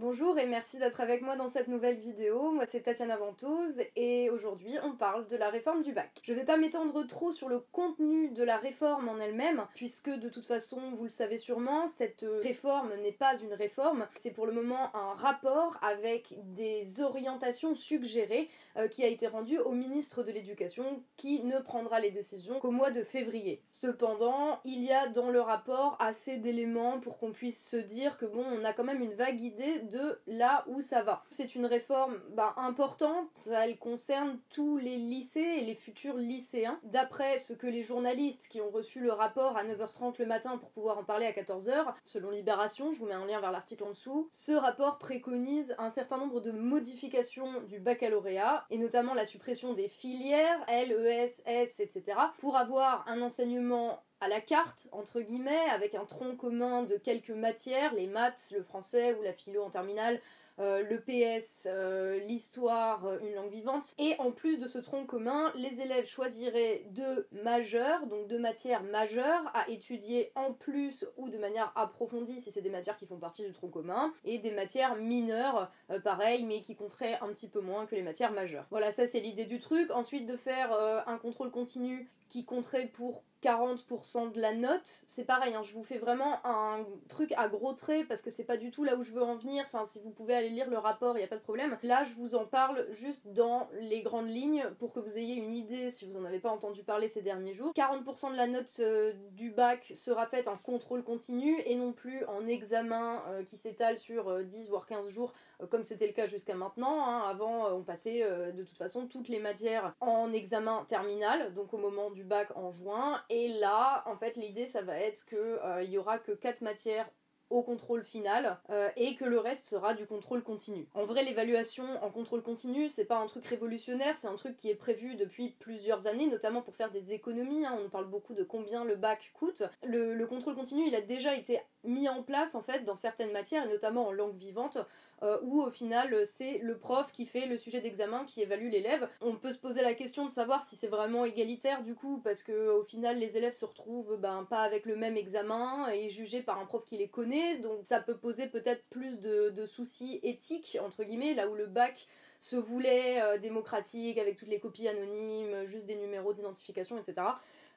[0.00, 2.52] Bonjour et merci d'être avec moi dans cette nouvelle vidéo.
[2.52, 6.10] Moi c'est Tatiana Ventose et aujourd'hui on parle de la réforme du bac.
[6.22, 10.30] Je vais pas m'étendre trop sur le contenu de la réforme en elle-même puisque de
[10.30, 14.52] toute façon vous le savez sûrement cette réforme n'est pas une réforme, c'est pour le
[14.52, 18.48] moment un rapport avec des orientations suggérées
[18.78, 22.70] euh, qui a été rendu au ministre de l'Éducation qui ne prendra les décisions qu'au
[22.70, 23.60] mois de février.
[23.70, 28.24] Cependant il y a dans le rapport assez d'éléments pour qu'on puisse se dire que
[28.24, 31.24] bon on a quand même une vague idée de là où ça va.
[31.30, 36.78] C'est une réforme bah, importante, elle concerne tous les lycées et les futurs lycéens.
[36.84, 40.70] D'après ce que les journalistes qui ont reçu le rapport à 9h30 le matin pour
[40.70, 43.90] pouvoir en parler à 14h, selon Libération, je vous mets un lien vers l'article en
[43.90, 49.74] dessous, ce rapport préconise un certain nombre de modifications du baccalauréat, et notamment la suppression
[49.74, 55.20] des filières, L, E, S, S, etc., pour avoir un enseignement à la carte, entre
[55.20, 59.62] guillemets, avec un tronc commun de quelques matières, les maths, le français ou la philo
[59.62, 60.20] en terminale,
[60.60, 63.94] euh, le PS, euh, l'histoire, euh, une langue vivante.
[63.98, 68.82] Et en plus de ce tronc commun, les élèves choisiraient deux majeurs, donc deux matières
[68.82, 73.16] majeures à étudier en plus ou de manière approfondie si c'est des matières qui font
[73.16, 75.70] partie du tronc commun, et des matières mineures,
[76.04, 78.66] pareil, mais qui compteraient un petit peu moins que les matières majeures.
[78.70, 79.90] Voilà, ça c'est l'idée du truc.
[79.90, 80.72] Ensuite, de faire
[81.06, 85.04] un contrôle continu qui compterait pour 40% de la note.
[85.08, 88.44] C'est pareil, hein, je vous fais vraiment un truc à gros traits parce que c'est
[88.44, 89.64] pas du tout là où je veux en venir.
[89.66, 91.78] Enfin, si vous pouvez aller lire le rapport, il n'y a pas de problème.
[91.82, 95.52] Là, je vous en parle juste dans les grandes lignes pour que vous ayez une
[95.52, 97.72] idée si vous en avez pas entendu parler ces derniers jours.
[97.74, 102.24] 40% de la note euh, du bac sera faite en contrôle continu et non plus
[102.26, 105.32] en examen euh, qui s'étale sur 10 euh, voire 15 jours
[105.68, 107.06] comme c'était le cas jusqu'à maintenant.
[107.06, 107.22] Hein.
[107.28, 112.10] Avant, on passait de toute façon toutes les matières en examen terminal, donc au moment
[112.10, 115.96] du bac en juin et là, en fait, l'idée, ça va être qu'il euh, y
[115.96, 117.08] aura que 4 matières
[117.48, 120.88] au contrôle final euh, et que le reste sera du contrôle continu.
[120.94, 124.70] En vrai, l'évaluation en contrôle continu, c'est pas un truc révolutionnaire, c'est un truc qui
[124.70, 127.66] est prévu depuis plusieurs années, notamment pour faire des économies.
[127.66, 127.76] Hein.
[127.84, 129.64] On parle beaucoup de combien le bac coûte.
[129.82, 133.32] Le, le, contrôle continu, il a déjà été mis en place en fait dans certaines
[133.32, 134.78] matières et notamment en langue vivante
[135.22, 139.08] euh, où au final c'est le prof qui fait le sujet d'examen qui évalue l'élève.
[139.20, 142.42] On peut se poser la question de savoir si c'est vraiment égalitaire du coup parce
[142.42, 146.42] que au final les élèves se retrouvent ben pas avec le même examen et jugés
[146.42, 150.78] par un prof qui les connaît donc ça peut poser peut-être plus de, soucis éthiques
[150.82, 152.06] entre guillemets là où le bac
[152.38, 157.26] se voulait euh, démocratique avec toutes les copies anonymes, juste des numéros d'identification, etc.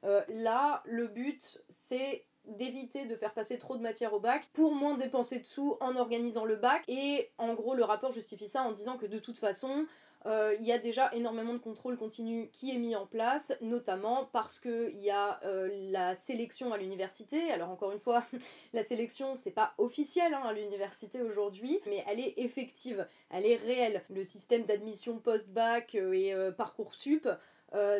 [0.06, 4.76] Euh, là, le but, c'est d'éviter de faire passer trop de matière au bac pour
[4.76, 8.64] moins dépenser de sous en organisant le bac et en gros le rapport justifie ça
[8.64, 9.86] en disant que de toute façon
[10.26, 14.30] euh, il y a déjà énormément de contrôle continu qui est mis en place, notamment
[14.32, 17.52] parce qu'il y a euh, la sélection à l'université.
[17.52, 18.24] Alors encore une fois,
[18.74, 23.58] la sélection c'est pas officiel hein, à l'université aujourd'hui, mais elle est effective, elle est
[23.58, 24.02] réelle.
[24.09, 27.28] Le système d'admission post-bac euh, et parcours sup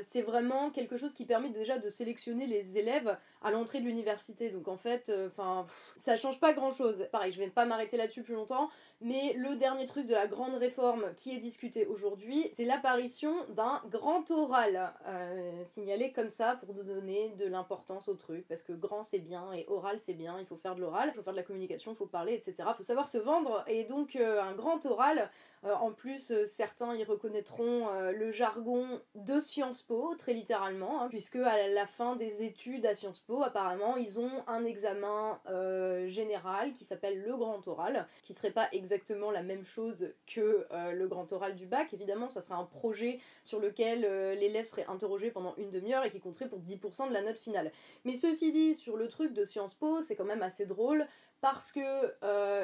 [0.02, 4.50] c'est vraiment quelque chose qui permet déjà de sélectionner les élèves à l'entrée de l'université.
[4.50, 5.66] Donc en fait, euh, enfin,
[5.98, 7.08] ça change pas grand chose.
[7.12, 8.70] Pareil, je vais pas m'arrêter là-dessus plus longtemps,
[9.02, 13.82] mais le dernier truc de la grande réforme qui est discuté aujourd'hui, c'est l'apparition d'un
[13.90, 19.04] grand oral, euh, signalé comme ça pour donner de l'importance au truc, parce que grand
[19.04, 21.38] c'est bien et oral c'est bien, il faut faire de l'oral, il faut faire de
[21.38, 22.56] la communication, il faut parler, etc.
[22.60, 25.30] Il faut savoir se vendre, et donc un grand oral,
[25.64, 31.38] en plus certains y reconnaîtront le jargon de science Sciences Po, très littéralement, hein, puisque
[31.38, 36.74] à la fin des études à Sciences Po, apparemment, ils ont un examen euh, général
[36.74, 41.08] qui s'appelle le grand oral, qui serait pas exactement la même chose que euh, le
[41.08, 41.94] grand oral du bac.
[41.94, 46.12] Évidemment, ça serait un projet sur lequel euh, l'élève serait interrogé pendant une demi-heure et
[46.12, 47.72] qui compterait pour 10% de la note finale.
[48.04, 51.08] Mais ceci dit, sur le truc de Sciences Po, c'est quand même assez drôle
[51.42, 52.14] parce que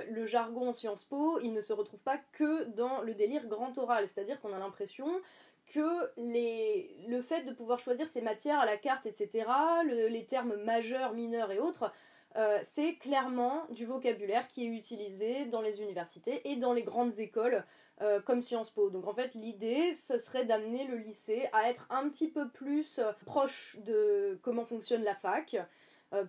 [0.09, 4.07] le jargon Sciences Po, il ne se retrouve pas que dans le délire grand oral,
[4.07, 5.21] c'est-à-dire qu'on a l'impression
[5.69, 9.45] que les, le fait de pouvoir choisir ses matières à la carte, etc.,
[9.85, 11.91] les termes majeurs, mineurs et autres,
[12.35, 17.17] euh, c'est clairement du vocabulaire qui est utilisé dans les universités et dans les grandes
[17.17, 17.65] écoles
[18.01, 18.91] euh, comme Sciences Po.
[18.91, 22.99] Donc en fait l'idée ce serait d'amener le lycée à être un petit peu plus
[22.99, 25.57] euh, proche de comment fonctionne la fac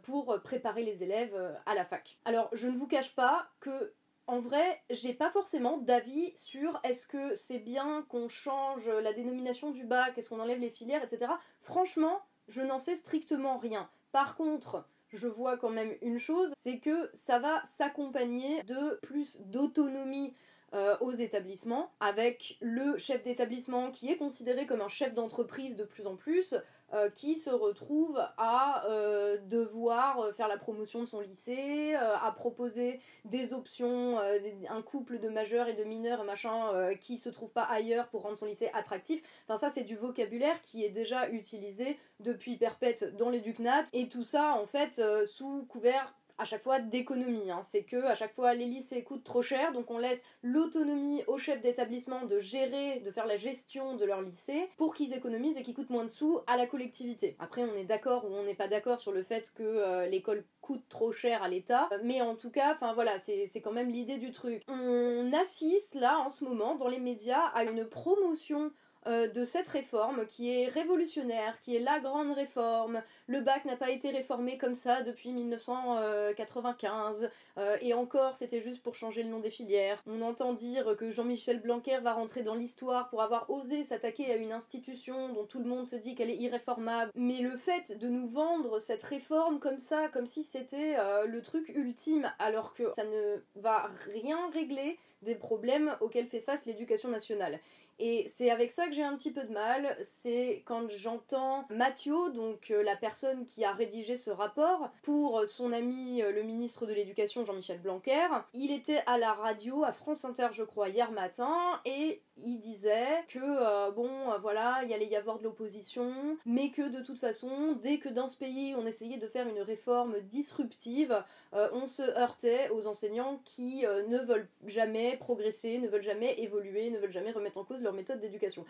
[0.02, 1.34] pour préparer les élèves
[1.64, 2.18] à la fac.
[2.26, 3.94] Alors je ne vous cache pas que
[4.30, 9.72] en vrai, j'ai pas forcément d'avis sur est-ce que c'est bien qu'on change la dénomination
[9.72, 11.32] du bac, est-ce qu'on enlève les filières, etc.
[11.62, 13.90] Franchement, je n'en sais strictement rien.
[14.12, 19.40] Par contre, je vois quand même une chose, c'est que ça va s'accompagner de plus
[19.40, 20.32] d'autonomie
[20.74, 25.82] euh, aux établissements, avec le chef d'établissement qui est considéré comme un chef d'entreprise de
[25.82, 26.54] plus en plus,
[26.92, 33.00] euh, qui se retrouve à euh, devoir faire la promotion de son lycée, à proposer
[33.24, 38.08] des options, un couple de majeurs et de mineurs, machin, qui se trouve pas ailleurs
[38.08, 39.22] pour rendre son lycée attractif.
[39.46, 44.24] Enfin, ça, c'est du vocabulaire qui est déjà utilisé depuis perpète dans l'éducnat, et tout
[44.24, 47.50] ça, en fait, sous couvert à chaque fois d'économie.
[47.50, 47.60] Hein.
[47.62, 51.38] C'est que à chaque fois les lycées coûtent trop cher, donc on laisse l'autonomie aux
[51.38, 55.62] chefs d'établissement de gérer, de faire la gestion de leur lycée pour qu'ils économisent et
[55.62, 57.36] qu'ils coûtent moins de sous à la collectivité.
[57.38, 60.44] Après, on est d'accord ou on n'est pas d'accord sur le fait que euh, l'école
[60.62, 64.18] coûte trop cher à l'État, mais en tout cas, enfin voilà, c'est quand même l'idée
[64.18, 64.62] du truc.
[64.68, 68.70] On assiste là en ce moment dans les médias à une promotion
[69.06, 73.02] euh, de cette réforme qui est révolutionnaire, qui est la grande réforme.
[73.28, 78.82] Le bac n'a pas été réformé comme ça depuis 1995, euh, et encore c'était juste
[78.82, 80.02] pour changer le nom des filières.
[80.06, 84.36] On entend dire que Jean-Michel Blanquer va rentrer dans l'histoire pour avoir osé s'attaquer à
[84.36, 87.10] une institution dont tout le monde se dit qu'elle est irréformable.
[87.14, 91.40] Mais le fait de nous vendre cette réforme comme ça, comme si c'était euh, le
[91.40, 97.08] truc ultime, alors que ça ne va rien régler des problèmes auxquels fait face l'éducation
[97.08, 97.60] nationale.
[98.02, 102.30] Et c'est avec ça que j'ai un petit peu de mal, c'est quand j'entends Mathieu,
[102.34, 106.86] donc euh, la personne qui a rédigé ce rapport, pour son ami euh, le ministre
[106.86, 108.26] de l'Éducation Jean-Michel Blanquer.
[108.54, 111.54] Il était à la radio, à France Inter je crois, hier matin,
[111.84, 114.08] et il disait que euh, bon
[114.40, 118.28] voilà, il allait y avoir de l'opposition, mais que de toute façon, dès que dans
[118.28, 123.82] ce pays on essayait de faire une réforme disruptive, on se heurtait aux enseignants qui
[123.82, 127.89] ne veulent jamais progresser, ne veulent jamais évoluer, ne veulent jamais remettre en cause leur
[127.92, 128.64] méthode d'éducation.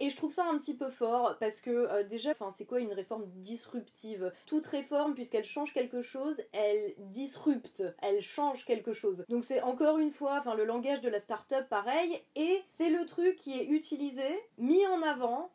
[0.00, 2.92] Et je trouve ça un petit peu fort parce que euh, déjà, c'est quoi une
[2.92, 4.32] réforme disruptive?
[4.46, 9.24] Toute réforme, puisqu'elle change quelque chose, elle disrupte, elle change quelque chose.
[9.28, 13.36] Donc c'est encore une fois, le langage de la start-up, pareil, et c'est le truc
[13.36, 14.26] qui est utilisé,
[14.58, 15.50] mis en avant,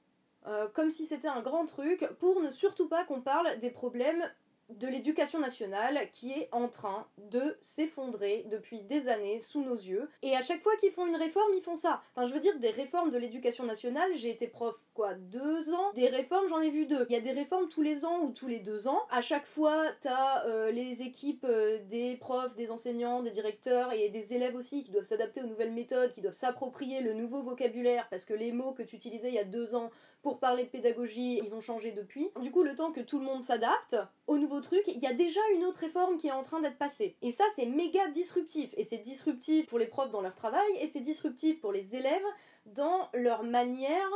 [0.48, 4.24] euh, comme si c'était un grand truc, pour ne surtout pas qu'on parle des problèmes
[4.70, 10.10] de l'éducation nationale qui est en train de s'effondrer depuis des années sous nos yeux.
[10.22, 12.02] Et à chaque fois qu'ils font une réforme, ils font ça.
[12.16, 15.92] Enfin, je veux dire, des réformes de l'éducation nationale, j'ai été prof, quoi, deux ans.
[15.96, 17.06] Des réformes, j'en ai vu deux.
[17.10, 19.02] Il y a des réformes tous les ans ou tous les deux ans.
[19.10, 24.10] À chaque fois, t'as euh, les équipes euh, des profs, des enseignants, des directeurs et
[24.10, 28.08] des élèves aussi qui doivent s'adapter aux nouvelles méthodes, qui doivent s'approprier le nouveau vocabulaire
[28.10, 29.90] parce que les mots que tu utilisais il y a deux ans
[30.22, 32.30] pour parler de pédagogie, ils ont changé depuis.
[32.42, 33.96] Du coup, le temps que tout le monde s'adapte
[34.28, 36.78] au nouveau truc, il y a déjà une autre réforme qui est en train d'être
[36.78, 37.16] passée.
[37.22, 38.74] Et ça, c'est méga disruptif.
[38.78, 42.26] Et c'est disruptif pour les profs dans leur travail, et c'est disruptif pour les élèves
[42.66, 44.10] dans leur manière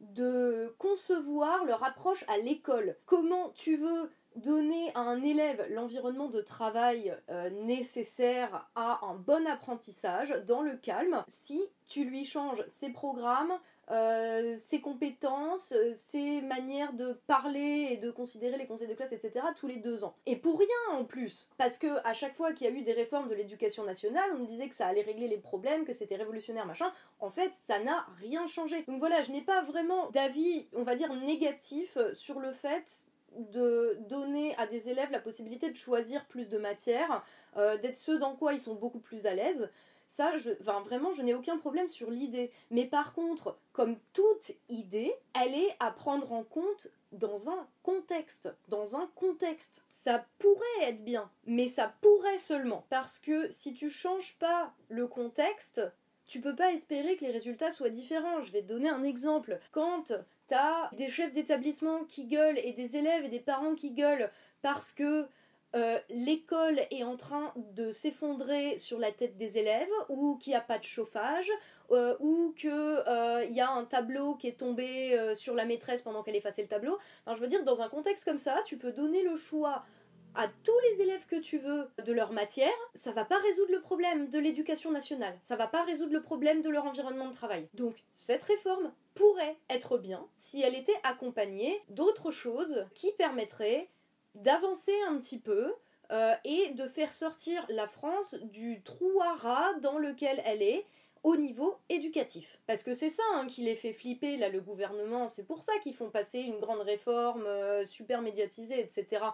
[0.00, 2.96] de concevoir leur approche à l'école.
[3.04, 9.46] Comment tu veux donner à un élève l'environnement de travail euh, nécessaire à un bon
[9.46, 13.52] apprentissage dans le calme si tu lui changes ses programmes,
[13.90, 19.12] euh, ses compétences, euh, ses manières de parler et de considérer les conseils de classe,
[19.12, 19.44] etc.
[19.56, 20.14] tous les deux ans.
[20.26, 22.92] Et pour rien en plus, parce que à chaque fois qu'il y a eu des
[22.92, 26.16] réformes de l'éducation nationale, on nous disait que ça allait régler les problèmes, que c'était
[26.16, 26.92] révolutionnaire, machin.
[27.18, 28.82] En fait, ça n'a rien changé.
[28.82, 33.04] Donc voilà, je n'ai pas vraiment d'avis, on va dire, négatif sur le fait
[33.36, 37.24] de donner à des élèves la possibilité de choisir plus de matières,
[37.56, 39.70] euh, d'être ceux dans quoi ils sont beaucoup plus à l'aise.
[40.10, 42.50] Ça, je, vraiment, je n'ai aucun problème sur l'idée.
[42.72, 48.52] Mais par contre, comme toute idée, elle est à prendre en compte dans un contexte.
[48.66, 49.84] Dans un contexte.
[49.92, 52.84] Ça pourrait être bien, mais ça pourrait seulement.
[52.90, 55.80] Parce que si tu changes pas le contexte,
[56.26, 58.42] tu peux pas espérer que les résultats soient différents.
[58.42, 59.60] Je vais te donner un exemple.
[59.70, 60.12] Quand
[60.48, 64.28] t'as des chefs d'établissement qui gueulent et des élèves et des parents qui gueulent
[64.60, 65.28] parce que
[65.74, 70.56] euh, l'école est en train de s'effondrer sur la tête des élèves ou qu'il n'y
[70.56, 71.50] a pas de chauffage
[71.92, 76.22] euh, ou qu'il euh, y a un tableau qui est tombé sur la maîtresse pendant
[76.22, 76.98] qu'elle effaçait le tableau.
[77.26, 79.84] Je veux dire, dans un contexte comme ça, tu peux donner le choix
[80.34, 83.80] à tous les élèves que tu veux de leur matière, ça va pas résoudre le
[83.80, 87.68] problème de l'éducation nationale, ça va pas résoudre le problème de leur environnement de travail.
[87.74, 93.88] Donc cette réforme pourrait être bien si elle était accompagnée d'autres choses qui permettraient
[94.34, 95.74] d'avancer un petit peu
[96.12, 100.86] euh, et de faire sortir la France du trou à rats dans lequel elle est
[101.22, 102.58] au niveau éducatif.
[102.66, 105.28] Parce que c'est ça hein, qui les fait flipper, là, le gouvernement.
[105.28, 109.24] C'est pour ça qu'ils font passer une grande réforme euh, super médiatisée, etc.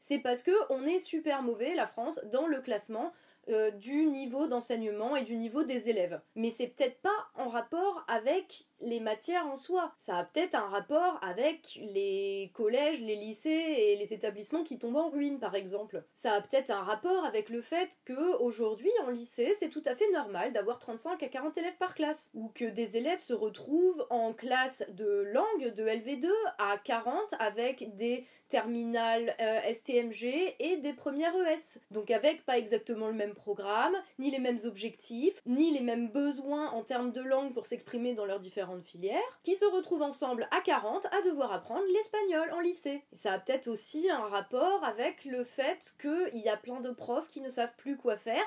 [0.00, 3.12] C'est parce que on est super mauvais, la France, dans le classement
[3.48, 6.20] euh, du niveau d'enseignement et du niveau des élèves.
[6.34, 9.92] Mais c'est peut-être pas en rapport avec les matières en soi.
[9.98, 14.96] Ça a peut-être un rapport avec les collèges, les lycées et les établissements qui tombent
[14.96, 16.04] en ruine, par exemple.
[16.14, 19.94] Ça a peut-être un rapport avec le fait que aujourd'hui en lycée, c'est tout à
[19.94, 24.06] fait normal d'avoir 35 à 40 élèves par classe, ou que des élèves se retrouvent
[24.10, 26.28] en classe de langue de LV2
[26.58, 31.80] à 40 avec des terminales euh, STMG et des premières ES.
[31.90, 36.70] Donc avec pas exactement le même programme, ni les mêmes objectifs, ni les mêmes besoins
[36.70, 40.60] en termes de langue pour s'exprimer dans leurs différentes filières, qui se retrouvent ensemble à
[40.60, 43.04] 40 à devoir apprendre l'espagnol en lycée.
[43.12, 46.90] Et ça a peut-être aussi un rapport avec le fait qu'il y a plein de
[46.90, 48.44] profs qui ne savent plus quoi faire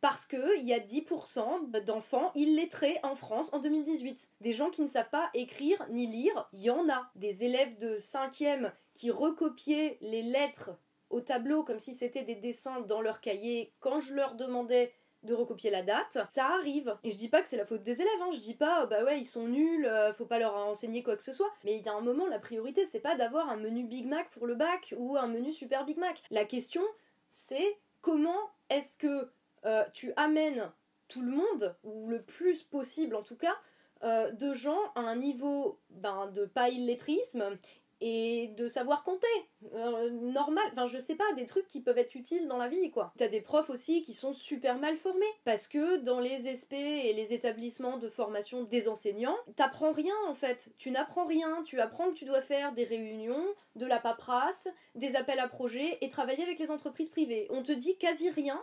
[0.00, 4.30] parce qu'il y a 10% d'enfants illettrés en France en 2018.
[4.40, 7.10] Des gens qui ne savent pas écrire ni lire, il y en a.
[7.16, 10.70] Des élèves de 5e qui recopiaient les lettres
[11.10, 15.34] au tableau comme si c'était des dessins dans leur cahier quand je leur demandais de
[15.34, 16.96] recopier la date, ça arrive.
[17.04, 18.30] Et je dis pas que c'est la faute des élèves, hein.
[18.32, 21.16] je dis pas, oh bah ouais, ils sont nuls, euh, faut pas leur enseigner quoi
[21.16, 21.52] que ce soit.
[21.64, 24.30] Mais il y a un moment, la priorité, c'est pas d'avoir un menu Big Mac
[24.30, 26.22] pour le bac ou un menu Super Big Mac.
[26.30, 26.82] La question,
[27.28, 29.30] c'est comment est-ce que
[29.66, 30.70] euh, tu amènes
[31.08, 33.56] tout le monde, ou le plus possible en tout cas,
[34.02, 37.58] euh, de gens à un niveau ben, de pas illettrisme
[38.00, 39.26] et de savoir compter.
[39.74, 42.90] Euh, normal, enfin je sais pas, des trucs qui peuvent être utiles dans la vie
[42.90, 43.12] quoi.
[43.18, 47.12] T'as des profs aussi qui sont super mal formés parce que dans les SP et
[47.12, 50.70] les établissements de formation des enseignants, t'apprends rien en fait.
[50.78, 53.44] Tu n'apprends rien, tu apprends que tu dois faire des réunions,
[53.76, 57.46] de la paperasse, des appels à projets et travailler avec les entreprises privées.
[57.50, 58.60] On te dit quasi rien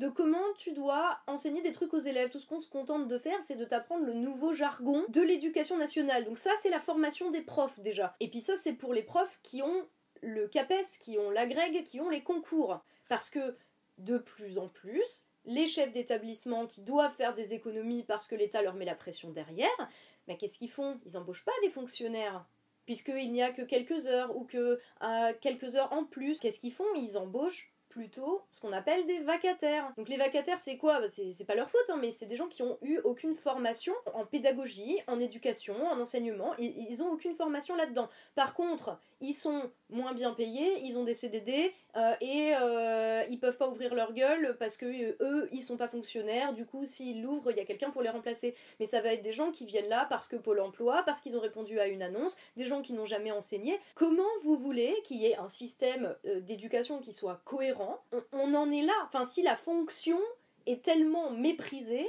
[0.00, 2.30] de comment tu dois enseigner des trucs aux élèves.
[2.30, 5.76] Tout ce qu'on se contente de faire, c'est de t'apprendre le nouveau jargon de l'éducation
[5.76, 6.24] nationale.
[6.24, 8.16] Donc ça, c'est la formation des profs déjà.
[8.18, 9.86] Et puis ça, c'est pour les profs qui ont
[10.22, 12.80] le CAPES, qui ont l'agrég, qui ont les concours.
[13.10, 13.56] Parce que
[13.98, 18.62] de plus en plus, les chefs d'établissement qui doivent faire des économies parce que l'État
[18.62, 19.90] leur met la pression derrière,
[20.26, 20.98] mais qu'est-ce qu'ils font?
[21.04, 22.46] Ils embauchent pas des fonctionnaires
[22.86, 26.40] puisqu'il n'y a que quelques heures ou que euh, quelques heures en plus.
[26.40, 26.92] Qu'est-ce qu'ils font?
[26.96, 29.92] Ils embauchent plutôt ce qu'on appelle des vacataires.
[29.98, 31.00] Donc les vacataires, c'est quoi?
[31.00, 33.92] Bah, C'est pas leur faute, hein, mais c'est des gens qui ont eu aucune formation
[34.14, 36.54] en pédagogie, en éducation, en enseignement.
[36.58, 38.08] Ils, ils ont aucune formation là-dedans.
[38.34, 43.38] Par contre, ils sont moins bien payés, ils ont des CDD euh, et euh, ils
[43.38, 46.54] peuvent pas ouvrir leur gueule parce que euh, eux ils sont pas fonctionnaires.
[46.54, 48.54] Du coup, s'ils l'ouvrent, il y a quelqu'un pour les remplacer.
[48.78, 51.36] Mais ça va être des gens qui viennent là parce que Pôle Emploi, parce qu'ils
[51.36, 53.78] ont répondu à une annonce, des gens qui n'ont jamais enseigné.
[53.94, 58.02] Comment vous voulez qu'il y ait un système d'éducation qui soit cohérent?
[58.12, 58.94] On, on en est là.
[59.06, 60.18] Enfin, si la fonction
[60.66, 62.06] est tellement méprisée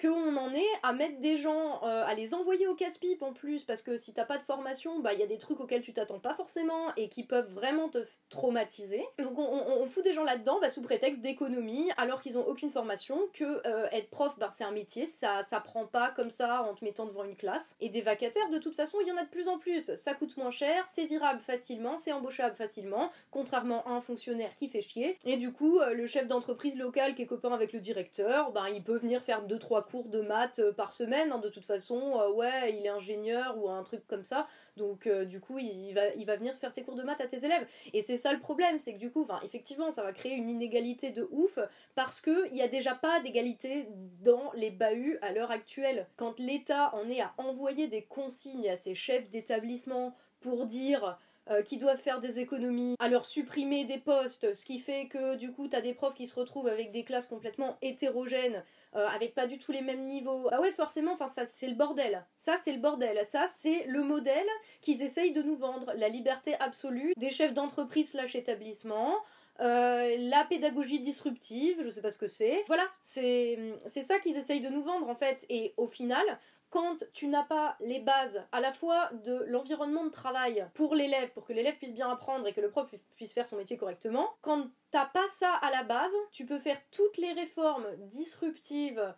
[0.00, 3.64] qu'on en est à mettre des gens, euh, à les envoyer au casse-pipe en plus,
[3.64, 5.92] parce que si t'as pas de formation, bah il y a des trucs auxquels tu
[5.92, 7.98] t'attends pas forcément et qui peuvent vraiment te
[8.30, 9.04] traumatiser.
[9.18, 13.18] Donc on, fout des gens là-dedans bah, sous prétexte d'économie, alors qu'ils ont aucune formation,
[13.34, 16.84] que euh, être prof, bah, c'est un métier, ça s'apprend pas comme ça en te
[16.84, 17.76] mettant devant une classe.
[17.80, 19.94] Et des vacataires, de toute façon, il y en a de plus en plus.
[19.96, 24.68] Ça coûte moins cher, c'est virable facilement, c'est embauchable facilement, contrairement à un fonctionnaire qui
[24.68, 25.18] fait chier.
[25.24, 28.70] Et du coup, euh, le chef d'entreprise local qui est copain avec le directeur, bah,
[28.70, 31.32] il peut venir faire 2-3 cours de maths euh, par semaine.
[31.32, 34.46] Hein, de toute façon, euh, ouais, il est ingénieur ou un truc comme ça.
[34.76, 37.26] Donc, euh, du coup, il va, il va venir faire tes cours de maths à
[37.26, 37.66] tes élèves.
[37.92, 41.10] Et c'est ça le problème, c'est que du coup, effectivement, ça va créer une inégalité
[41.10, 41.58] de ouf
[41.94, 43.88] parce qu'il n'y a déjà pas d'égalité
[44.22, 46.06] dans les bahuts à l'heure actuelle.
[46.16, 51.18] Quand l'État en est à envoyer des consignes à ses chefs d'établissement pour dire
[51.50, 55.34] euh, qui doivent faire des économies, à leur supprimer des postes, ce qui fait que
[55.34, 58.62] du coup t'as des profs qui se retrouvent avec des classes complètement hétérogènes,
[58.96, 60.48] euh, avec pas du tout les mêmes niveaux.
[60.50, 62.26] Ah ouais, forcément, enfin ça c'est le bordel.
[62.38, 63.24] Ça c'est le bordel.
[63.24, 64.46] Ça c'est le modèle
[64.80, 65.92] qu'ils essayent de nous vendre.
[65.96, 69.16] La liberté absolue des chefs d'entreprise slash établissement.
[69.60, 72.64] Euh, la pédagogie disruptive, je sais pas ce que c'est.
[72.66, 73.58] Voilà, c'est
[74.02, 75.44] ça qu'ils essayent de nous vendre en fait.
[75.48, 76.24] Et au final,
[76.70, 81.30] quand tu n'as pas les bases à la fois de l'environnement de travail pour l'élève,
[81.30, 84.30] pour que l'élève puisse bien apprendre et que le prof puisse faire son métier correctement,
[84.40, 89.14] quand t'as pas ça à la base, tu peux faire toutes les réformes disruptives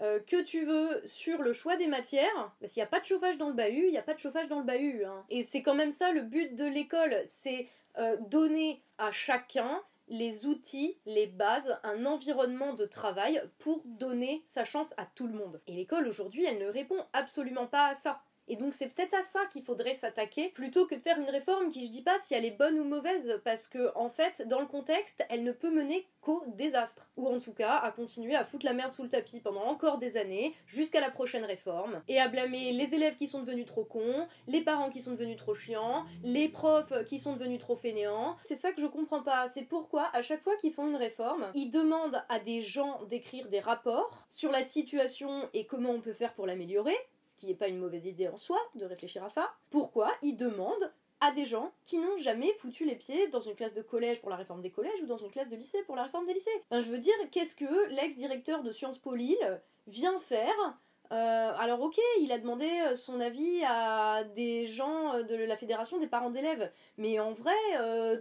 [0.00, 3.38] euh, que tu veux sur le choix des matières, qu'il n'y a pas de chauffage
[3.38, 5.04] dans le bahut, il n'y a pas de chauffage dans le bahut.
[5.04, 5.24] Hein.
[5.30, 10.46] Et c'est quand même ça le but de l'école, c'est euh, donner à chacun les
[10.46, 15.62] outils, les bases, un environnement de travail pour donner sa chance à tout le monde.
[15.66, 18.22] Et l'école aujourd'hui, elle ne répond absolument pas à ça.
[18.48, 21.70] Et donc c'est peut-être à ça qu'il faudrait s'attaquer plutôt que de faire une réforme
[21.70, 24.60] qui je dis pas si elle est bonne ou mauvaise parce que en fait dans
[24.60, 28.44] le contexte elle ne peut mener qu'au désastre ou en tout cas à continuer à
[28.44, 32.20] foutre la merde sous le tapis pendant encore des années jusqu'à la prochaine réforme et
[32.20, 35.54] à blâmer les élèves qui sont devenus trop cons, les parents qui sont devenus trop
[35.54, 38.36] chiants, les profs qui sont devenus trop fainéants.
[38.44, 41.50] C'est ça que je comprends pas, c'est pourquoi à chaque fois qu'ils font une réforme,
[41.54, 46.12] ils demandent à des gens d'écrire des rapports sur la situation et comment on peut
[46.12, 46.96] faire pour l'améliorer
[47.34, 50.36] ce qui n'est pas une mauvaise idée en soi de réfléchir à ça, pourquoi ils
[50.36, 54.20] demandent à des gens qui n'ont jamais foutu les pieds dans une classe de collège
[54.20, 56.34] pour la réforme des collèges ou dans une classe de lycée pour la réforme des
[56.34, 56.50] lycées?
[56.70, 60.78] Je veux dire, qu'est-ce que l'ex-directeur de Sciences Po Lille vient faire?
[61.12, 65.56] Euh, alors ok, il a demandé euh, son avis à des gens euh, de la
[65.56, 67.52] fédération des parents d'élèves, mais en vrai,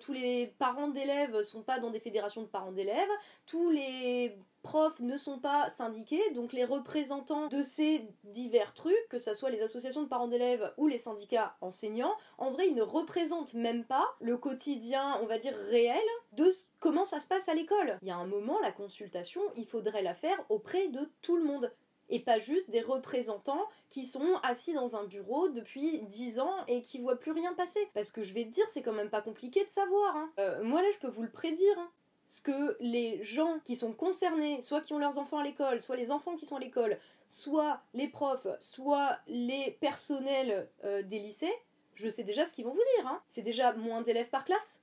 [0.02, 3.10] tous les parents d'élèves sont pas dans des fédérations de parents d'élèves,
[3.46, 9.20] tous les profs ne sont pas syndiqués, donc les représentants de ces divers trucs, que
[9.20, 12.82] ce soit les associations de parents d'élèves ou les syndicats enseignants, en vrai, ils ne
[12.82, 16.02] représentent même pas le quotidien, on va dire, réel
[16.32, 18.00] de comment ça se passe à l'école.
[18.02, 21.44] Il y a un moment, la consultation, il faudrait la faire auprès de tout le
[21.44, 21.72] monde
[22.10, 26.82] et pas juste des représentants qui sont assis dans un bureau depuis 10 ans et
[26.82, 27.80] qui voient plus rien passer.
[27.94, 30.16] Parce que je vais te dire, c'est quand même pas compliqué de savoir.
[30.16, 30.32] Hein.
[30.40, 31.78] Euh, moi là, je peux vous le prédire.
[31.78, 31.90] Hein.
[32.28, 35.96] Ce que les gens qui sont concernés, soit qui ont leurs enfants à l'école, soit
[35.96, 41.54] les enfants qui sont à l'école, soit les profs, soit les personnels euh, des lycées,
[41.96, 43.08] je sais déjà ce qu'ils vont vous dire.
[43.08, 43.22] Hein.
[43.28, 44.82] C'est déjà moins d'élèves par classe,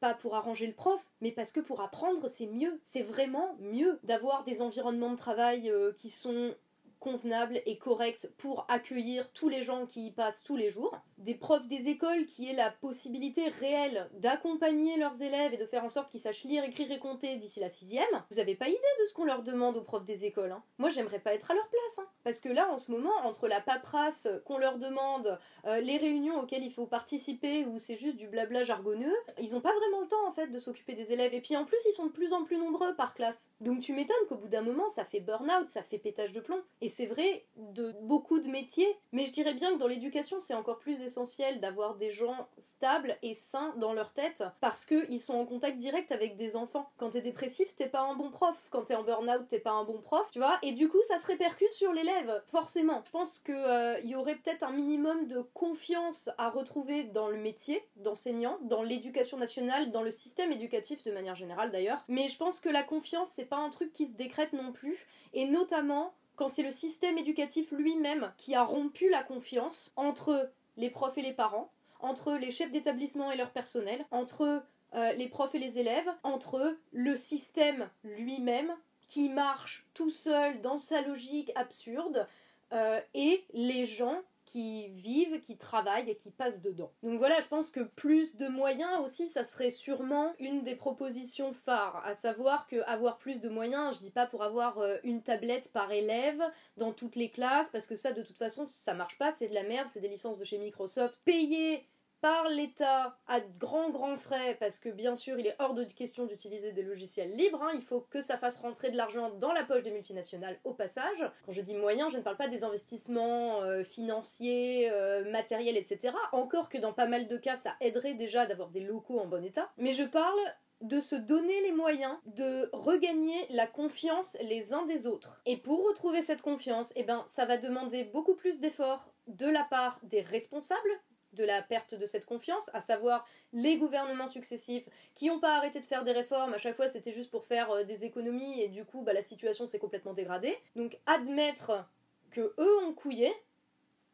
[0.00, 2.78] pas pour arranger le prof, mais parce que pour apprendre, c'est mieux.
[2.82, 6.54] C'est vraiment mieux d'avoir des environnements de travail euh, qui sont
[6.98, 11.34] convenables et corrects pour accueillir tous les gens qui y passent tous les jours des
[11.34, 15.88] profs des écoles qui aient la possibilité réelle d'accompagner leurs élèves et de faire en
[15.88, 19.06] sorte qu'ils sachent lire, écrire et compter d'ici la sixième, vous n'avez pas idée de
[19.06, 20.52] ce qu'on leur demande aux profs des écoles.
[20.52, 20.62] Hein.
[20.78, 21.98] Moi, j'aimerais pas être à leur place.
[21.98, 22.08] Hein.
[22.24, 26.40] Parce que là, en ce moment, entre la paperasse qu'on leur demande, euh, les réunions
[26.40, 30.08] auxquelles il faut participer, où c'est juste du blabla jargonneux, ils ont pas vraiment le
[30.08, 31.34] temps, en fait, de s'occuper des élèves.
[31.34, 33.46] Et puis, en plus, ils sont de plus en plus nombreux par classe.
[33.60, 36.60] Donc, tu m'étonnes qu'au bout d'un moment, ça fait burn-out, ça fait pétage de plomb.
[36.88, 40.78] C'est vrai de beaucoup de métiers, mais je dirais bien que dans l'éducation, c'est encore
[40.78, 45.46] plus essentiel d'avoir des gens stables et sains dans leur tête parce qu'ils sont en
[45.46, 46.90] contact direct avec des enfants.
[46.96, 48.56] Quand t'es dépressif, t'es pas un bon prof.
[48.70, 50.58] Quand t'es en burn-out, t'es pas un bon prof, tu vois.
[50.62, 53.02] Et du coup, ça se répercute sur l'élève, forcément.
[53.04, 57.38] Je pense qu'il euh, y aurait peut-être un minimum de confiance à retrouver dans le
[57.38, 62.04] métier d'enseignant, dans l'éducation nationale, dans le système éducatif de manière générale d'ailleurs.
[62.08, 65.06] Mais je pense que la confiance, c'est pas un truc qui se décrète non plus.
[65.34, 70.88] Et notamment quand c'est le système éducatif lui-même qui a rompu la confiance entre les
[70.88, 74.62] profs et les parents, entre les chefs d'établissement et leur personnel, entre
[74.94, 78.72] euh, les profs et les élèves, entre le système lui-même
[79.08, 82.28] qui marche tout seul dans sa logique absurde
[82.72, 86.90] euh, et les gens qui vivent, qui travaillent et qui passent dedans.
[87.02, 91.52] Donc voilà, je pense que plus de moyens aussi, ça serait sûrement une des propositions
[91.52, 95.22] phares, à savoir que avoir plus de moyens, je dis pas pour avoir euh, une
[95.22, 96.42] tablette par élève
[96.78, 99.54] dans toutes les classes, parce que ça de toute façon ça marche pas, c'est de
[99.54, 101.20] la merde, c'est des licences de chez Microsoft.
[101.24, 101.86] Payer
[102.20, 106.26] par l'État à grands grands frais, parce que bien sûr il est hors de question
[106.26, 107.70] d'utiliser des logiciels libres, hein.
[107.74, 111.24] il faut que ça fasse rentrer de l'argent dans la poche des multinationales au passage.
[111.46, 116.14] Quand je dis moyens, je ne parle pas des investissements euh, financiers, euh, matériels, etc.
[116.32, 119.44] Encore que dans pas mal de cas ça aiderait déjà d'avoir des locaux en bon
[119.44, 119.70] état.
[119.76, 120.38] Mais je parle
[120.80, 125.40] de se donner les moyens de regagner la confiance les uns des autres.
[125.44, 129.64] Et pour retrouver cette confiance, eh ben, ça va demander beaucoup plus d'efforts de la
[129.64, 131.00] part des responsables
[131.32, 135.80] de la perte de cette confiance, à savoir les gouvernements successifs qui n'ont pas arrêté
[135.80, 138.68] de faire des réformes, à chaque fois c'était juste pour faire euh, des économies et
[138.68, 140.56] du coup bah, la situation s'est complètement dégradée.
[140.76, 141.84] Donc admettre
[142.30, 143.32] que eux ont couillé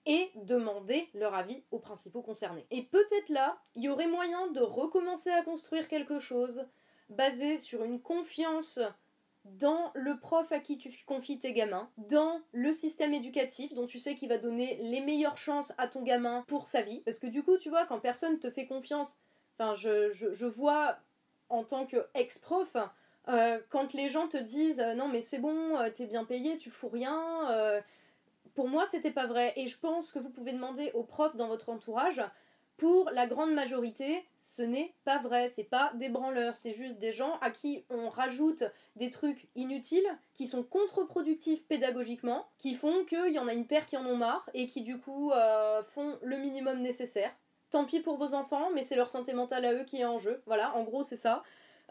[0.07, 2.67] et demander leur avis aux principaux concernés.
[2.71, 6.67] Et peut-être là, il y aurait moyen de recommencer à construire quelque chose
[7.09, 8.81] basé sur une confiance
[9.45, 13.99] dans le prof à qui tu confies tes gamins, dans le système éducatif dont tu
[13.99, 17.03] sais qu'il va donner les meilleures chances à ton gamin pour sa vie.
[17.05, 19.17] Parce que du coup, tu vois, quand personne te fait confiance,
[19.59, 20.99] enfin, je, vois
[21.51, 22.77] en tant qu'ex-prof,
[23.29, 26.59] euh, quand les gens te disent euh, non mais c'est bon, euh, t'es bien payé,
[26.59, 27.83] tu fous rien,
[28.55, 29.53] pour moi c'était pas vrai.
[29.57, 32.23] Et je pense que vous pouvez demander aux profs dans votre entourage
[32.77, 37.13] pour la grande majorité, ce n'est pas vrai, c'est pas des branleurs, c'est juste des
[37.13, 38.65] gens à qui on rajoute
[38.97, 43.87] des trucs inutiles qui sont contre-productifs pédagogiquement, qui font qu'il y en a une paire
[43.87, 47.33] qui en ont marre et qui du coup euh, font le minimum nécessaire.
[47.71, 50.19] Tant pis pour vos enfants, mais c'est leur santé mentale à eux qui est en
[50.19, 50.43] jeu.
[50.47, 51.43] Voilà, en gros c'est ça.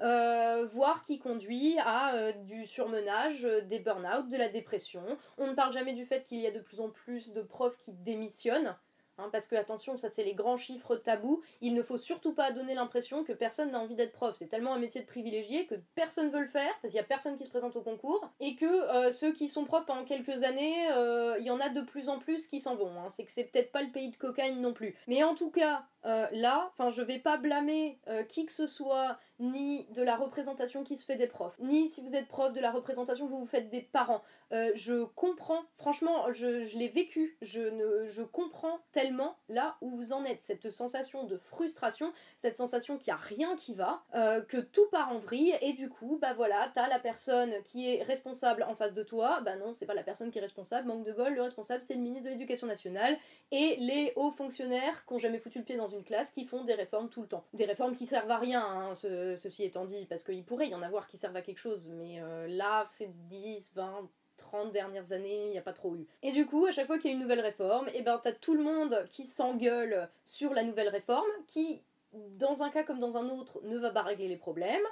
[0.01, 5.03] Euh, voire qui conduit à euh, du surmenage, des burn-out, de la dépression.
[5.37, 7.77] On ne parle jamais du fait qu'il y a de plus en plus de profs
[7.77, 8.75] qui démissionnent
[9.19, 11.41] Hein, parce que attention, ça c'est les grands chiffres tabous.
[11.61, 14.35] Il ne faut surtout pas donner l'impression que personne n'a envie d'être prof.
[14.35, 17.07] C'est tellement un métier de privilégié que personne veut le faire parce qu'il y a
[17.07, 20.43] personne qui se présente au concours et que euh, ceux qui sont profs pendant quelques
[20.43, 22.91] années, euh, il y en a de plus en plus qui s'en vont.
[22.99, 23.09] Hein.
[23.09, 24.95] C'est que c'est peut-être pas le pays de cocaïne non plus.
[25.07, 29.17] Mais en tout cas, euh, là, enfin, je vais pas blâmer qui que ce soit
[29.39, 32.59] ni de la représentation qui se fait des profs, ni si vous êtes prof de
[32.59, 34.21] la représentation que vous vous faites des parents.
[34.53, 40.13] Euh, je comprends, franchement, je, l'ai vécu, je, ne, je comprends tellement là où vous
[40.13, 44.41] en êtes, cette sensation de frustration, cette sensation qu'il n'y a rien qui va, euh,
[44.41, 48.03] que tout part en vrille, et du coup, bah voilà, t'as la personne qui est
[48.03, 51.03] responsable en face de toi, bah non, c'est pas la personne qui est responsable, manque
[51.03, 53.17] de bol, le responsable c'est le ministre de l'Éducation nationale,
[53.51, 56.63] et les hauts fonctionnaires qui ont jamais foutu le pied dans une classe, qui font
[56.63, 57.45] des réformes tout le temps.
[57.53, 60.81] Des réformes qui servent à rien, hein, ceci étant dit, parce qu'il pourrait y en
[60.81, 65.45] avoir qui servent à quelque chose, mais euh, là, c'est 10, 20, 30 dernières années,
[65.45, 66.07] il n'y a pas trop eu.
[66.21, 68.19] Et du coup, à chaque fois qu'il y a une nouvelle réforme, et eh ben
[68.21, 71.81] t'as tout le monde qui s'engueule sur la nouvelle réforme, qui,
[72.13, 74.83] dans un cas comme dans un autre, ne va pas régler les problèmes.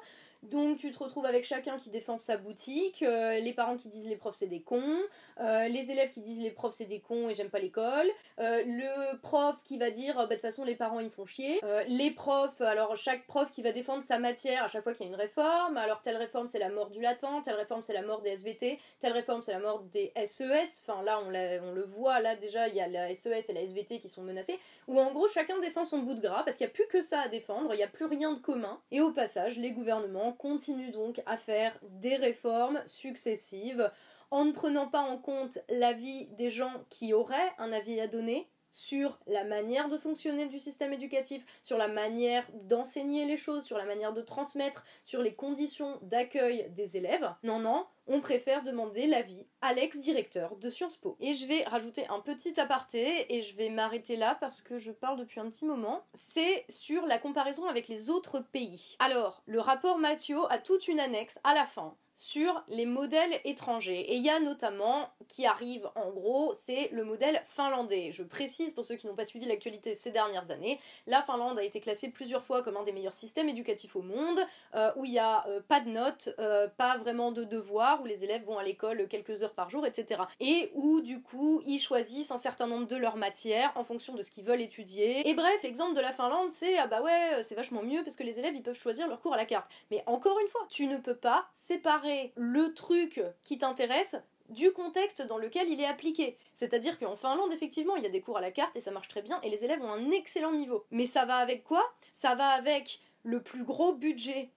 [0.43, 4.07] Donc tu te retrouves avec chacun qui défend sa boutique, euh, les parents qui disent
[4.07, 4.99] les profs c'est des cons,
[5.39, 8.07] euh, les élèves qui disent les profs c'est des cons et j'aime pas l'école,
[8.39, 11.25] euh, le prof qui va dire bah de toute façon les parents ils me font
[11.25, 15.05] chier, les profs, alors chaque prof qui va défendre sa matière à chaque fois qu'il
[15.05, 17.93] y a une réforme, alors telle réforme c'est la mort du latin, telle réforme c'est
[17.93, 21.27] la mort des SVT, telle réforme c'est la mort des SES, e enfin là on,
[21.27, 24.09] on le voit, là déjà il y a la SES e et la SVT qui
[24.09, 26.73] sont menacées, où en gros chacun défend son bout de gras parce qu'il n'y a
[26.73, 29.59] plus que ça à défendre, il n'y a plus rien de commun, et au passage
[29.59, 33.91] les gouvernements continue donc à faire des réformes successives
[34.31, 38.47] en ne prenant pas en compte l'avis des gens qui auraient un avis à donner
[38.71, 43.77] sur la manière de fonctionner du système éducatif, sur la manière d'enseigner les choses, sur
[43.77, 47.29] la manière de transmettre, sur les conditions d'accueil des élèves.
[47.43, 51.15] Non, non, on préfère demander l'avis à l'ex-directeur de Sciences Po.
[51.21, 54.91] Et je vais rajouter un petit aparté, et je vais m'arrêter là parce que je
[54.91, 56.03] parle depuis un petit moment.
[56.13, 58.97] C'est sur la comparaison avec les autres pays.
[58.99, 63.99] Alors, le rapport Mathieu a toute une annexe à la fin sur les modèles étrangers.
[63.99, 68.11] Et il y a notamment, qui arrive en gros, c'est le modèle finlandais.
[68.11, 71.63] Je précise pour ceux qui n'ont pas suivi l'actualité ces dernières années, la Finlande a
[71.63, 74.39] été classée plusieurs fois comme un des meilleurs systèmes éducatifs au monde,
[74.75, 78.05] euh, où il n'y a euh, pas de notes, euh, pas vraiment de devoirs, où
[78.05, 80.21] les élèves vont à l'école quelques heures par jour, etc.
[80.39, 84.21] Et où du coup, ils choisissent un certain nombre de leurs matières en fonction de
[84.21, 85.27] ce qu'ils veulent étudier.
[85.27, 88.23] Et bref, l'exemple de la Finlande, c'est ah bah ouais, c'est vachement mieux parce que
[88.23, 89.71] les élèves ils peuvent choisir leur cours à la carte.
[89.89, 94.15] Mais encore une fois, tu ne peux pas séparer le truc qui t'intéresse
[94.49, 96.37] du contexte dans lequel il est appliqué.
[96.53, 99.07] C'est-à-dire qu'en Finlande, effectivement, il y a des cours à la carte et ça marche
[99.07, 100.85] très bien et les élèves ont un excellent niveau.
[100.91, 101.83] Mais ça va avec quoi?
[102.13, 104.49] Ça va avec le plus gros budget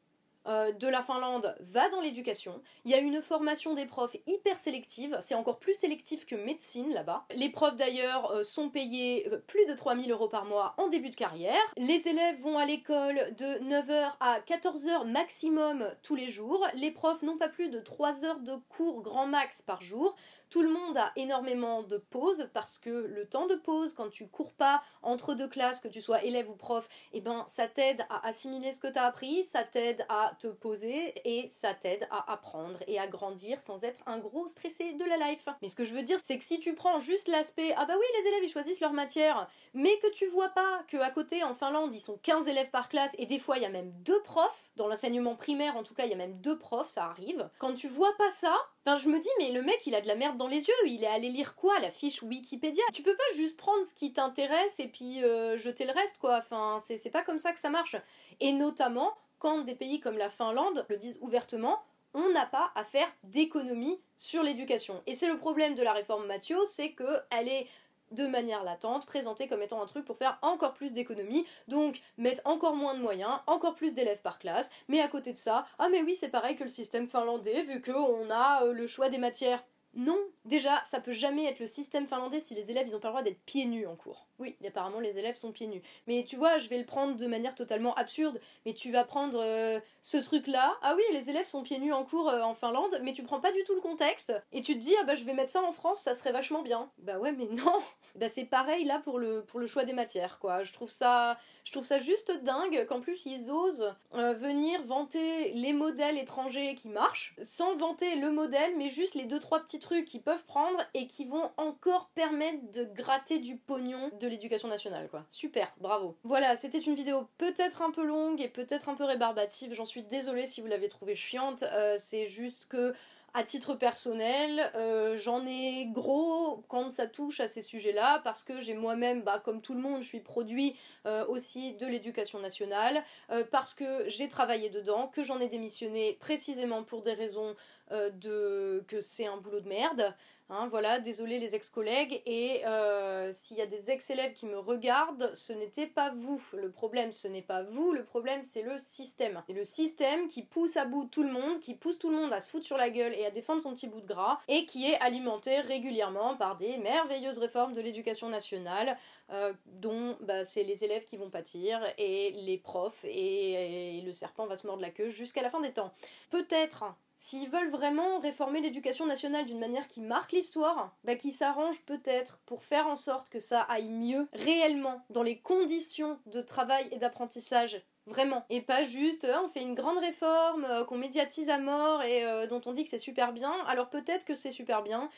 [0.47, 2.61] euh, de la Finlande va dans l'éducation.
[2.85, 6.93] Il y a une formation des profs hyper sélective, c'est encore plus sélectif que médecine
[6.93, 7.25] là-bas.
[7.35, 11.11] Les profs d'ailleurs euh, sont payés euh, plus de 3000 euros par mois en début
[11.11, 11.63] de carrière.
[11.77, 16.67] Les élèves vont à l'école de 9h à 14h maximum tous les jours.
[16.75, 20.15] Les profs n'ont pas plus de 3 heures de cours grand max par jour.
[20.55, 24.29] Tout le monde a énormément de pauses parce que le temps de pause, quand tu
[24.29, 28.07] cours pas entre deux classes, que tu sois élève ou prof, eh ben ça t'aide
[28.09, 32.33] à assimiler ce que tu appris, ça t'aide à te poser et ça t'aide à
[32.33, 35.49] apprendre et à grandir sans être un gros stressé de la life.
[35.61, 37.95] Mais ce que je veux dire, c'est que si tu prends juste l'aspect ah bah
[37.99, 41.43] oui, les élèves ils choisissent leur matière, mais que tu vois pas que à côté
[41.43, 43.91] en Finlande ils sont 15 élèves par classe et des fois il y a même
[44.05, 47.07] deux profs, dans l'enseignement primaire en tout cas il y a même deux profs, ça
[47.07, 47.51] arrive.
[47.59, 48.55] Quand tu vois pas ça,
[48.87, 50.75] Enfin, je me dis, mais le mec, il a de la merde dans les yeux.
[50.87, 52.83] Il est allé lire quoi La fiche Wikipédia?
[52.93, 56.37] Tu peux pas juste prendre ce qui t'intéresse et puis euh, jeter le reste, quoi.
[56.37, 57.97] Enfin, c'est pas comme ça que ça marche.
[58.41, 62.85] Et notamment, quand des pays comme la Finlande le disent ouvertement, on n'a pas à
[62.85, 65.03] faire d'économie sur l'éducation.
[65.07, 67.67] Et c'est le problème de la réforme Mathieu, c'est qu'elle est
[68.15, 72.43] de manière latente, présenté comme étant un truc pour faire encore plus d'économies, donc mettre
[72.45, 75.89] encore moins de moyens, encore plus d'élèves par classe, mais à côté de ça, ah
[75.89, 79.19] mais oui c'est pareil que le système finlandais vu qu'on a euh, le choix des
[79.19, 79.63] matières.
[79.97, 83.09] Non, déjà, ça peut jamais être le système finlandais si les élèves ils ont pas
[83.09, 84.27] le droit d'être pieds nus en cours.
[84.39, 85.83] Oui, apparemment les élèves sont pieds nus.
[86.07, 89.39] Mais tu vois, je vais le prendre de manière totalement absurde, mais tu vas prendre
[89.41, 90.77] euh, ce truc-là.
[90.83, 93.41] Ah oui, les élèves sont pieds nus en cours euh, en Finlande, mais tu prends
[93.41, 95.63] pas du tout le contexte et tu te dis ah bah je vais mettre ça
[95.63, 96.91] en France, ça serait vachement bien.
[96.99, 97.79] Bah ouais, mais non.
[98.17, 100.63] Bah c'est pareil là pour le pour le choix des matières quoi.
[100.63, 105.53] Je trouve ça je trouve ça juste dingue qu'en plus ils osent euh, venir vanter
[105.55, 109.81] les modèles étrangers qui marchent sans vanter le modèle mais juste les deux trois petits
[109.85, 114.69] trucs qu'ils peuvent prendre et qui vont encore permettre de gratter du pognon de l'éducation
[114.69, 115.25] nationale, quoi.
[115.29, 116.17] Super, bravo.
[116.25, 119.75] Voilà, c'était une vidéo peut-être un peu longue et peut-être un peu rébarbative.
[119.75, 121.63] J'en suis désolée si vous l'avez trouvée chiante.
[121.63, 122.95] Euh, c'est juste que
[123.37, 128.61] À titre personnel, euh, j'en ai gros quand ça touche à ces sujets-là, parce que
[128.61, 133.03] j'ai moi-même, bah, comme tout le monde, je suis produit euh, aussi de l'éducation nationale,
[133.51, 137.57] parce que j'ai travaillé dedans, que j'en ai démissionné précisément pour des raisons
[137.91, 140.15] de que c'est un boulot de merde.
[140.51, 142.23] Hein, voilà, désolé les ex-collègues.
[142.27, 146.41] Et euh, s'il y a des ex-élèves qui me regardent, ce n'était pas vous.
[146.53, 147.93] Le problème, ce n'est pas vous.
[147.93, 149.43] Le problème, c'est le système.
[149.49, 152.33] Et le système qui pousse à bout tout le monde, qui pousse tout le monde
[152.33, 154.67] à se foutre sur la gueule et à défendre son petit bout de gras, et
[154.67, 158.99] qui est alimenté régulièrement par des merveilleuses réformes de l'éducation nationale,
[159.31, 164.47] euh, dont bah, c'est les élèves qui vont pâtir, et les profs, et le serpent
[164.47, 165.95] va se mordre la queue jusqu'à la fin des temps.
[166.29, 166.85] Peut-être
[167.19, 172.39] S'ils veulent vraiment réformer l'éducation nationale d'une manière qui marque l'histoire, bah qu'ils s'arrangent peut-être
[172.47, 176.99] pour faire en sorte que ça aille mieux réellement dans les conditions de travail et
[176.99, 178.45] d'apprentissage Vraiment.
[178.51, 182.27] Et pas juste, euh, on fait une grande réforme euh, qu'on médiatise à mort et
[182.27, 183.53] euh, dont on dit que c'est super bien.
[183.67, 185.09] Alors peut-être que c'est super bien,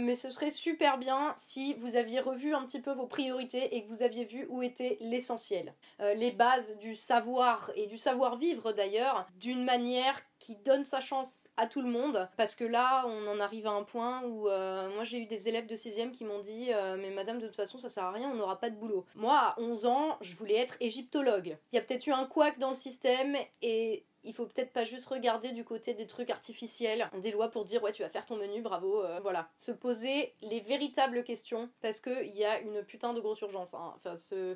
[0.00, 3.84] mais ce serait super bien si vous aviez revu un petit peu vos priorités et
[3.84, 5.72] que vous aviez vu où était l'essentiel.
[6.00, 11.66] les bases du savoir et du savoir-vivre d'ailleurs, d'une manière qui donne sa chance à
[11.66, 15.18] tout le monde parce que là on en arrive à un point où moi j'ai
[15.18, 18.04] eu des élèves de 6ème qui m'ont dit mais madame de toute façon ça sert
[18.04, 21.58] à rien on n'aura pas de boulot moi à 11 ans je voulais être égyptologue
[21.72, 24.84] il y a peut-être eu un couac dans le système et il faut peut-être pas
[24.84, 28.26] juste regarder du côté des trucs artificiels, des lois pour dire ouais tu vas faire
[28.26, 29.48] ton menu, bravo, euh, voilà.
[29.56, 33.74] Se poser les véritables questions parce qu'il y a une putain de grosse urgence.
[33.74, 33.94] Hein.
[33.96, 34.54] Enfin, ce,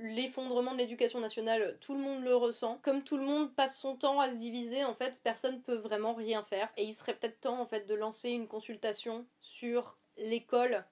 [0.00, 2.80] l'effondrement de l'éducation nationale, tout le monde le ressent.
[2.82, 6.14] Comme tout le monde passe son temps à se diviser, en fait, personne peut vraiment
[6.14, 6.68] rien faire.
[6.76, 10.84] Et il serait peut-être temps en fait de lancer une consultation sur l'école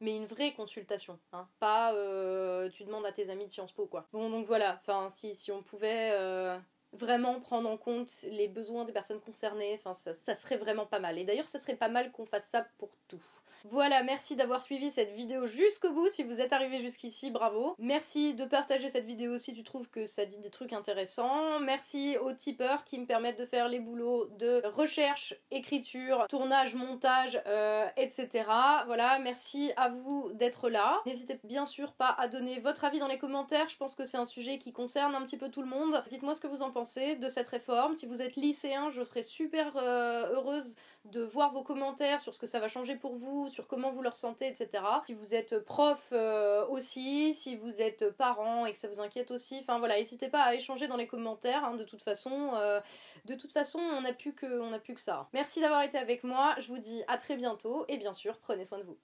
[0.00, 1.48] mais une vraie consultation, hein.
[1.60, 4.06] pas euh, tu demandes à tes amis de Sciences Po quoi.
[4.12, 6.58] Bon donc voilà, enfin si, si on pouvait euh,
[6.94, 11.18] vraiment prendre en compte les besoins des personnes concernées, enfin ça, serait vraiment pas mal.
[11.18, 13.22] Et d'ailleurs ce serait pas mal qu'on fasse ça pour tout.
[13.70, 16.08] Voilà, merci d'avoir suivi cette vidéo jusqu'au bout.
[16.08, 17.74] Si vous êtes arrivé jusqu'ici, bravo.
[17.78, 21.60] Merci de partager cette vidéo si tu trouves que ça dit des trucs intéressants.
[21.60, 27.40] Merci aux tipeurs qui me permettent de faire les boulots de recherche, écriture, tournage, montage,
[27.46, 28.44] euh, etc.
[28.84, 31.00] Voilà, merci à vous d'être là.
[31.06, 33.68] N'hésitez bien sûr pas à donner votre avis dans les commentaires.
[33.68, 36.04] Je pense que c'est un sujet qui concerne un petit peu tout le monde.
[36.08, 37.94] Dites-moi ce que vous en de cette réforme.
[37.94, 42.38] Si vous êtes lycéen, je serais super euh, heureuse de voir vos commentaires sur ce
[42.38, 44.84] que ça va changer pour vous, sur comment vous le ressentez, etc.
[45.06, 49.30] Si vous êtes prof euh, aussi, si vous êtes parent et que ça vous inquiète
[49.30, 51.64] aussi, enfin voilà, n'hésitez pas à échanger dans les commentaires.
[51.64, 52.80] Hein, de toute façon, euh,
[53.24, 55.28] de toute façon, on n'a plus que, on plus que ça.
[55.32, 56.54] Merci d'avoir été avec moi.
[56.58, 58.98] Je vous dis à très bientôt et bien sûr, prenez soin de vous.